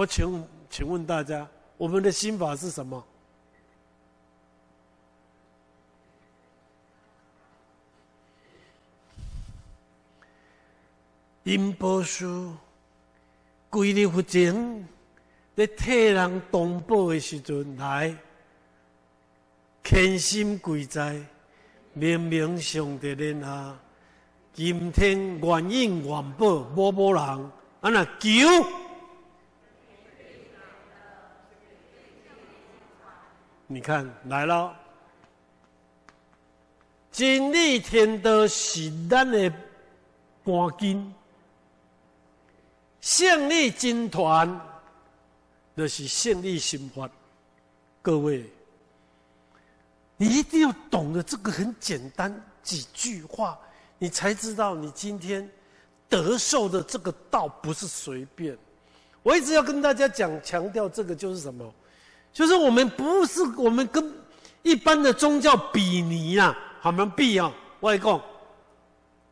[0.00, 3.04] 我请请问大家，我们的心法是什么？
[11.42, 12.56] 因波书
[13.68, 14.82] 规律不正，
[15.54, 18.16] 在替人动保的时阵来，
[19.84, 21.20] 虔心跪在，
[21.92, 23.76] 明明上帝的下，
[24.54, 28.30] 今天愿应愿报，某某人啊那求。
[33.72, 34.76] 你看来了，
[37.12, 39.48] 真理天道是咱的
[40.42, 41.14] 半根，
[43.00, 44.60] 胜利军团
[45.76, 47.08] 就是胜利心法。
[48.02, 48.44] 各位，
[50.16, 53.56] 你一定要懂得这个很简单几句话，
[53.98, 55.48] 你才知道你今天
[56.08, 58.58] 得受的这个道不是随便。
[59.22, 61.72] 我一直要跟大家讲强调这个就是什么？
[62.32, 64.12] 就是我们不是我们跟
[64.62, 68.20] 一般的宗教比拟啊，好们比啊，我讲，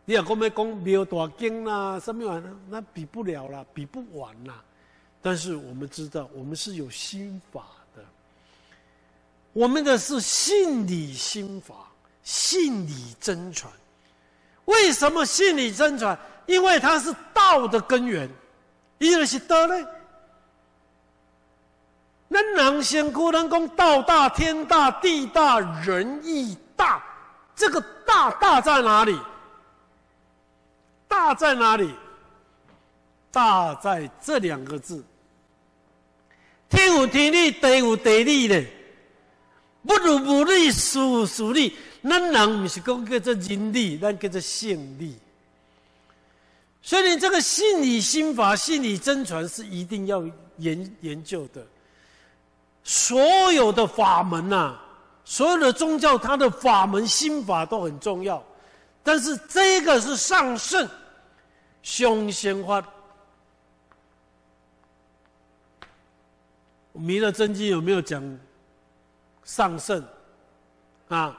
[0.05, 4.63] 你要讲要讲庙大经啦，什么玩意那比不了啦，比不完啦。
[5.21, 8.03] 但是我们知道，我们是有心法的，
[9.53, 11.75] 我们的是信理心法，
[12.23, 13.73] 信理真传。
[14.65, 16.19] 为什么信理真传？
[16.47, 18.29] 因为它是道的根源，
[18.99, 19.75] 一个是道呢。
[22.41, 27.03] 那人先古人讲道大天大地大人义大，
[27.57, 29.19] 这个大大在哪里？
[31.09, 31.93] 大在哪里？
[33.33, 35.05] 大在这两个字。
[36.69, 38.65] 天有天理，地有地理的，
[39.85, 41.77] 不如不理，殊殊利。
[42.03, 45.17] 咱人不是讲叫做人理，咱叫做性理。
[46.83, 50.23] 所以，你这个心理心法、心理真传是一定要
[50.59, 51.67] 研研究的。
[52.89, 54.75] 所有的法门呐，
[55.23, 58.43] 所有的宗教，它的法门心法都很重要，
[59.03, 60.89] 但是这个是上圣，
[61.83, 62.83] 凶仙法。
[66.95, 68.39] 弥勒真经有没有讲
[69.45, 70.03] 上圣
[71.09, 71.37] 啊？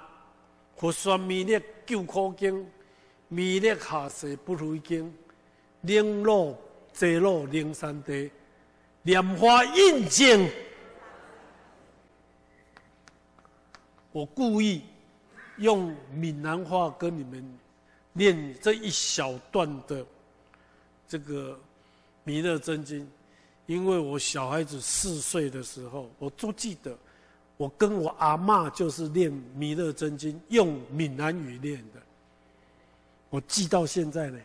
[0.77, 2.63] 佛说弥勒救苦经，
[3.27, 5.11] 弥勒下世不如经，
[5.81, 6.55] 灵落
[6.93, 8.29] 遮落灵山地，
[9.01, 10.47] 莲花印经。
[14.11, 14.81] 我故意
[15.57, 17.43] 用闽南话跟你们
[18.13, 20.05] 念这一小段的
[21.07, 21.53] 这个
[22.23, 23.01] 《弥勒真经》，
[23.67, 26.97] 因为我小孩子四岁的时候，我都记得，
[27.55, 32.01] 我跟我阿妈就是念《弥勒真经》，用闽南语念的，
[33.29, 34.39] 我记到现在呢。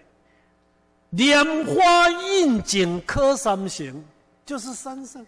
[1.11, 4.05] 莲花印景科三行，
[4.45, 5.25] 就是三圣，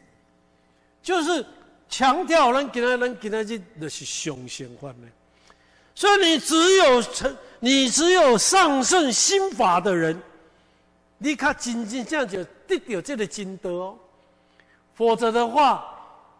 [1.02, 1.46] 就是。
[1.88, 5.08] 强调能给他人给他去那是雄性化呢，
[5.94, 10.20] 所以你只有成，你只有上圣心法的人，
[11.18, 13.98] 你看真正这样就得到这个金德哦，
[14.94, 15.84] 否则的话，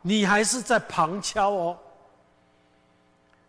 [0.03, 1.79] 你还是在旁敲哦。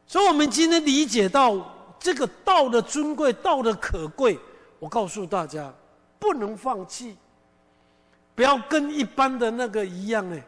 [0.06, 1.54] 所以，我们今天理解到
[2.00, 4.40] 这个道的尊贵，道的可贵，
[4.80, 5.74] 我告诉大家，
[6.18, 7.18] 不能放弃，
[8.34, 10.42] 不要跟一般的那个一样呢。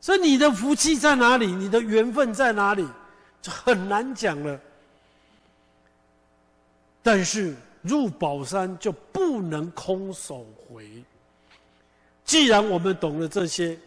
[0.00, 1.46] 所以你的福气在哪里？
[1.46, 2.86] 你的缘分在哪里？
[3.42, 4.60] 就很难讲了。
[7.02, 11.02] 但是入宝山就不能空手回。
[12.24, 13.78] 既然我们懂了这些，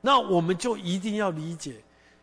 [0.00, 1.74] 那我们就一定要理解。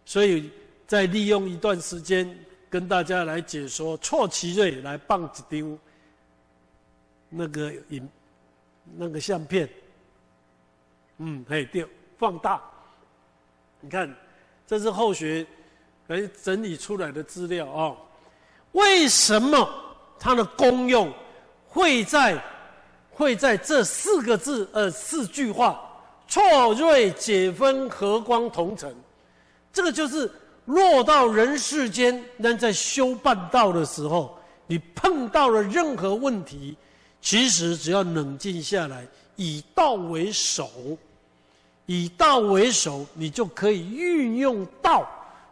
[0.05, 0.49] 所以
[0.87, 2.37] 再利用一段时间
[2.69, 5.77] 跟大家来解说错奇瑞来棒子丢
[7.29, 8.09] 那个影
[8.95, 9.69] 那个相片。
[11.17, 11.87] 嗯，嘿，丢
[12.17, 12.61] 放大。
[13.81, 14.15] 你看，
[14.67, 15.45] 这是后学
[16.07, 17.95] 来整理出来的资料啊。
[18.73, 19.67] 为什么
[20.19, 21.11] 它的功用
[21.67, 22.41] 会在
[23.09, 25.81] 会在这四个字呃四句话
[26.27, 26.41] “错
[26.75, 28.95] 锐解分和光同尘”？
[29.73, 30.31] 这个就是
[30.65, 36.77] 落到人世间，人在修办道的时候，你碰到了任何问题，
[37.19, 40.69] 其实只要冷静下来，以道为首。
[41.93, 45.05] 以道为首，你就可以运用道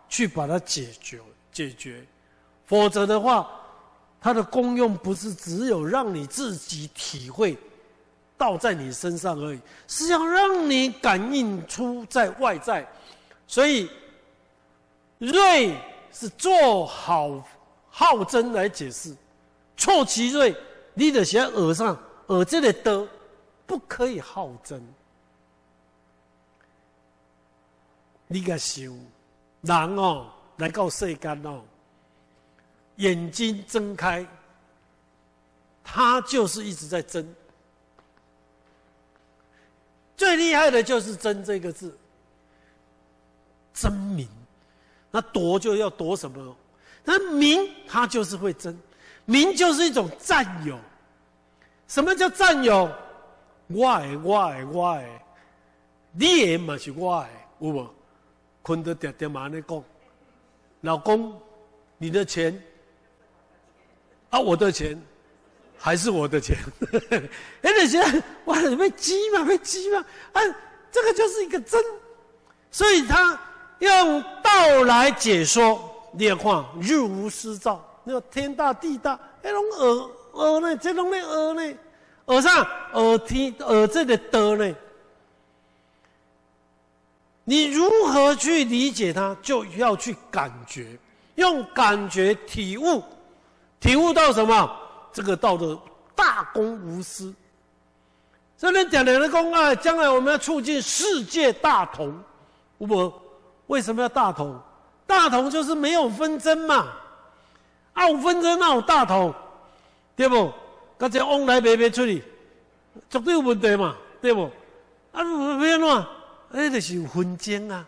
[0.08, 1.20] 去把它解决
[1.52, 2.02] 解决。
[2.66, 3.46] 否则的话，
[4.22, 7.58] 它的功用不是只有让你自己体会
[8.38, 12.88] 道在你身上而已，是要让你感应出在外在。
[13.46, 13.90] 所以，
[15.18, 15.76] 锐
[16.14, 17.46] 是做好
[17.90, 19.14] 好真来解释，
[19.76, 20.56] 错其锐，
[20.94, 23.06] 你得先耳上耳这里的
[23.66, 24.82] 不可以好真。
[28.32, 28.84] 你个想，
[29.62, 30.28] 人哦，
[30.58, 31.64] 来到世间哦，
[32.98, 34.24] 眼睛睁开，
[35.84, 37.28] 他就是一直在争。
[40.16, 41.98] 最厉害的就是“争”这个字，
[43.74, 44.30] 争名。
[45.10, 46.56] 那夺就要夺什么？
[47.04, 48.78] 那名他就是会争，
[49.26, 50.78] 名就是一种占有。
[51.88, 52.92] 什么叫占有？
[53.66, 55.26] 我爱我爱我爱，
[56.12, 57.30] 你也嘛是我的，
[57.60, 57.88] 有无？
[58.62, 59.84] 坤德点点嘛那讲，
[60.82, 61.40] 老公，
[61.98, 62.62] 你的钱
[64.30, 65.02] 啊，我的钱
[65.78, 66.58] 还是我的钱？
[67.62, 70.06] 哎，你觉得哇，被鸡嘛，被鸡嘛？
[70.34, 70.42] 啊，
[70.92, 71.84] 这个就是一个真，
[72.70, 73.40] 所以他
[73.80, 75.86] 用道来解说。
[76.12, 80.76] 你看，日无私照，那个天大地大，那种耳耳呢？
[80.76, 81.78] 这种的耳呢？
[82.26, 84.76] 耳上耳听耳这个的呢？
[87.50, 89.36] 你如何去理解它？
[89.42, 90.96] 就要去感觉，
[91.34, 93.04] 用感觉体悟，
[93.80, 94.72] 体悟到什么？
[95.12, 95.76] 这个道的
[96.14, 97.34] 大公无私。
[98.56, 102.16] 这边讲两个公啊，将来我们要促进世界大同。
[102.78, 103.12] 我
[103.66, 104.56] 为什么要大同？
[105.08, 106.88] 大同就是没有纷争嘛。
[107.94, 109.34] 啊，有纷争那有大同，
[110.16, 110.54] 对不？
[111.00, 112.24] 那这往来白白出去，
[113.10, 114.44] 绝对有问题嘛，对不？
[115.14, 116.08] 啊，不要乱。
[116.52, 117.88] 哎，就是有分争啊！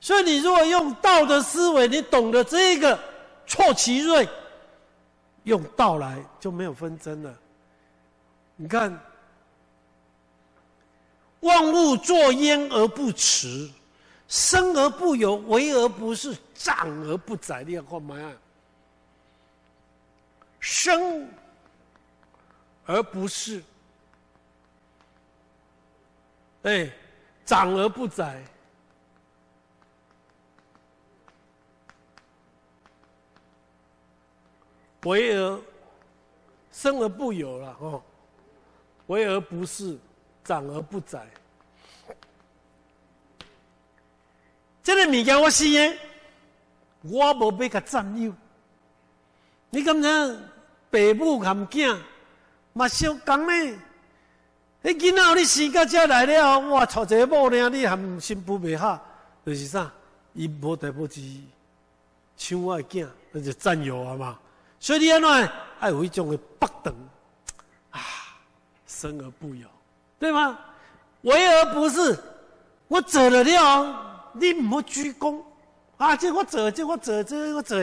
[0.00, 2.98] 所以你如果用道的思维，你懂得这个
[3.46, 4.28] 错其锐，
[5.44, 7.32] 用道来就没有纷争了。
[8.56, 8.98] 你看，
[11.40, 13.70] 万物作焉而不辞，
[14.26, 17.62] 生而不有，为而不是，长而不宰。
[17.62, 18.16] 你要看嘛？
[20.58, 21.28] 生
[22.86, 23.62] 而不是，
[26.62, 26.90] 哎。
[27.50, 28.40] 长而不宰，
[35.02, 35.60] 为而
[36.70, 38.00] 生而不有了哦，
[39.08, 39.98] 为而不是，
[40.44, 41.26] 长而不宰。
[44.80, 45.98] 这个物件我是的，
[47.02, 48.32] 我无被他占有。
[49.70, 50.08] 你感觉
[50.88, 51.98] 父母含囝
[52.74, 53.78] 嘛相共呢？
[54.82, 58.98] 你囡仔，你生到这来了，我娶一个某呢，你含新妇未合，
[59.44, 59.90] 就是啥？
[60.32, 61.20] 伊无代无志，
[62.36, 64.38] 抢我囝，那就占有啊嘛。
[64.78, 65.50] 所以你安怎
[65.80, 66.94] 爱有一种的不等
[67.90, 68.00] 啊，
[68.86, 69.66] 生而不有，
[70.18, 70.58] 对吗？
[71.22, 72.18] 为而不是，
[72.88, 75.42] 我做了了，你唔好鞠躬
[75.98, 76.16] 啊！
[76.16, 77.78] 这我做，这我做，这我做，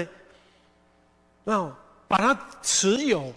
[1.46, 1.78] 啊，
[2.08, 3.32] 把它持有。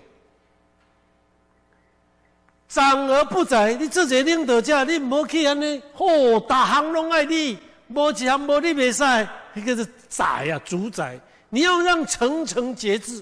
[2.70, 7.58] 长而不宰，你自己领导者，你唔好去安尼，嚯，大行拢爱你，
[7.88, 11.18] 无一项无你袂使，那个是宰呀，主宰。
[11.48, 13.20] 你要让层层节制。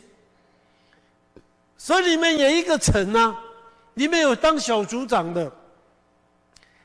[1.78, 3.34] 所以里面有一个层啊，
[3.94, 5.50] 里面有当小组长的，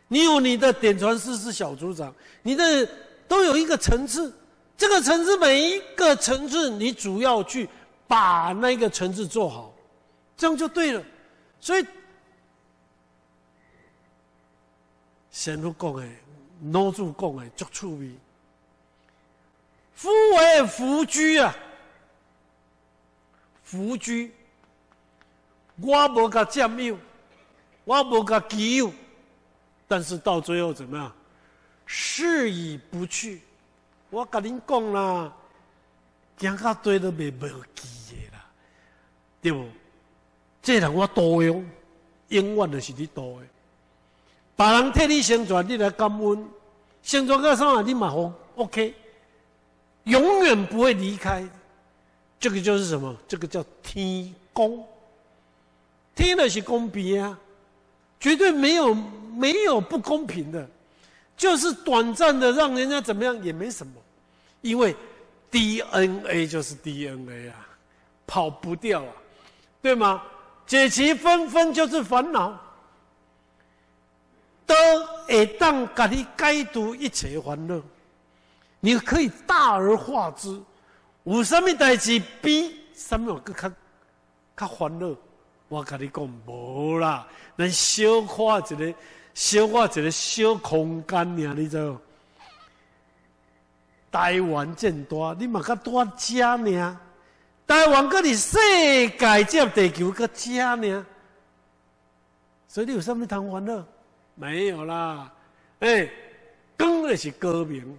[0.08, 2.88] 你有你的点传师是小组长，你的
[3.28, 4.34] 都有一个层次，
[4.78, 7.68] 这个层次每一个层次，你主要去
[8.08, 9.74] 把那个层次做好，
[10.38, 11.04] 这样就对了。
[11.60, 11.86] 所以。
[15.44, 16.08] 先父讲的，
[16.72, 18.12] 老祖讲的足趣味。
[19.94, 21.54] 夫为福居啊，
[23.62, 24.32] 福居，
[25.82, 26.98] 我无甲占有，
[27.84, 28.94] 我无甲己有，
[29.86, 31.14] 但是到最后怎么样？
[31.86, 33.42] 事已不去。
[34.12, 35.34] 我甲恁讲啦，
[36.38, 38.46] 行到对都未无记的啦，
[39.42, 39.68] 对不？
[40.62, 41.70] 这人我多用，
[42.30, 43.48] 永远就是你多的。
[44.56, 46.48] 别人替你宣传，你来感恩，
[47.02, 47.82] 宣传个啥？
[47.82, 48.94] 你马好 OK，
[50.04, 51.44] 永远不会离开。
[52.40, 53.16] 这个就是什么？
[53.28, 54.86] 这个叫天公。
[56.16, 57.40] 天的是公平啊，
[58.20, 60.68] 绝对没有没有不公平的，
[61.36, 63.94] 就是短暂的让人家怎么样也没什么，
[64.62, 64.96] 因为
[65.50, 67.56] DNA 就是 DNA 啊，
[68.28, 69.12] 跑不掉啊，
[69.82, 70.22] 对吗？
[70.68, 72.60] 解其纷纷就是烦恼。
[74.66, 74.76] 都
[75.28, 77.82] 会当给你解读一切烦恼，
[78.80, 80.62] 你可以大而化之。
[81.24, 83.72] 有什么代志比什么更较
[84.58, 85.16] 较烦恼？
[85.70, 87.26] 我跟你讲，无啦，
[87.58, 88.94] 咱小化一个，
[89.34, 92.00] 小化一个小空间尔，你知道？
[94.12, 97.00] 台湾真大，你嘛较大只呢？
[97.66, 98.58] 台湾搁你世
[99.18, 101.06] 界接地球搁只呢？
[102.68, 103.84] 所以你有什么通烦恼？
[104.36, 105.32] 没有啦，
[105.80, 106.10] 哎，
[106.78, 107.98] 光的是歌名，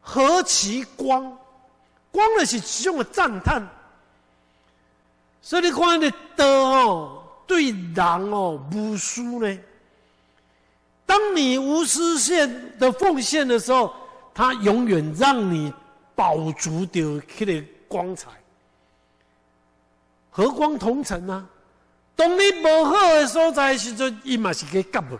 [0.00, 1.36] 何其光！
[2.10, 3.66] 光的是一种的赞叹。
[5.42, 9.58] 所以你看你德哦，对人哦无私呢。
[11.04, 13.94] 当你无私献的奉献的时候，
[14.32, 15.72] 他永远让你
[16.14, 18.30] 保足掉迄个光彩。
[20.30, 21.46] 和光同尘啊！
[22.16, 25.18] 当你无好的所在时阵，伊嘛是去夹无。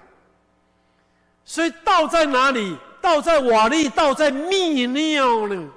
[1.45, 2.77] 所以道在哪里？
[3.01, 5.71] 道在瓦砾，道在泌尿呢？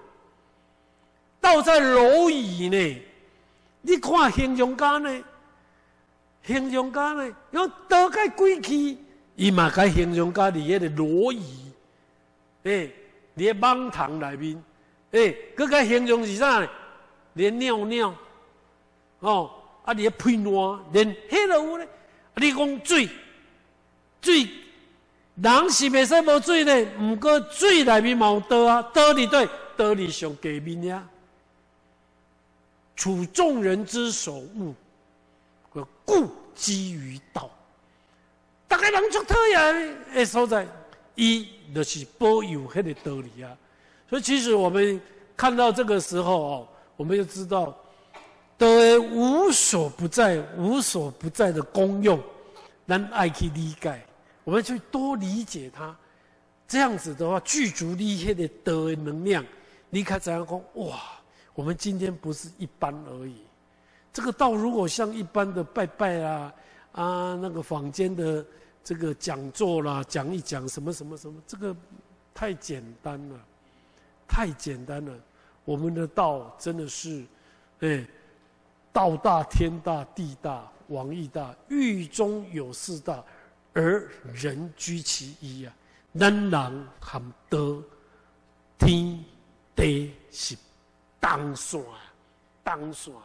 [1.42, 3.02] 道在蝼蚁呢？
[3.82, 5.24] 你看形容家呢？
[6.44, 7.36] 形容家呢？
[7.52, 8.98] 要多该贵气，
[9.36, 11.72] 伊嘛该形容家里迄个蝼蚁，
[12.64, 12.96] 诶，
[13.34, 14.64] 咧蟒塘内面，
[15.12, 16.68] 诶，佮该形容是啥呢？
[17.34, 18.16] 连尿尿，
[19.20, 19.52] 哦，
[19.88, 21.88] 啊，咧屁烂，连迄落有咧，
[22.36, 23.10] 你讲水，
[24.22, 24.50] 水。
[25.36, 31.08] 人是袂使无水呢，毋过水内面冇道啊，道里对，道里上界面呀。
[32.96, 34.44] 处众人之所
[35.72, 37.50] 恶，故几于道。
[38.68, 40.68] 大家人足讨厌的所在，
[41.16, 43.56] 伊就是保有迄个道理啊。
[44.10, 45.00] 所以其实我们
[45.38, 46.68] 看到这个时候哦，
[46.98, 47.78] 我们就知道，
[48.58, 48.68] 道
[49.12, 52.20] 无所不在、无所不在的功用，
[52.88, 54.02] 咱爱去理解。
[54.44, 55.96] 我们去多理解它，
[56.68, 59.46] 这样子的话，具足力些的德能量，
[59.90, 60.58] 你看怎样讲？
[60.86, 60.98] 哇，
[61.54, 63.36] 我们今天不是一般而已。
[64.12, 66.54] 这个道如果像一般的拜拜啊
[66.94, 68.44] 啊，那个坊间的
[68.84, 71.76] 这个讲座啦，讲一讲什么什么什么，这个
[72.34, 73.40] 太简单了，
[74.28, 75.14] 太简单了。
[75.66, 77.24] 我们的道真的是，
[77.82, 78.08] 哎，
[78.92, 83.24] 道大天大地大王义大，狱中有四大。
[83.74, 85.74] 而人居其一啊，
[86.12, 87.60] 能人含道
[88.80, 89.24] 天
[89.76, 90.58] 地是
[91.20, 91.84] 当算
[92.64, 93.16] 当算，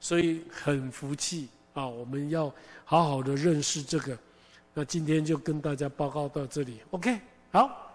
[0.00, 1.86] 所以很服气啊！
[1.86, 2.50] 我们要
[2.86, 4.16] 好好的认识这个。
[4.72, 7.20] 那今天就跟大家报告到这里，OK，
[7.52, 7.91] 好。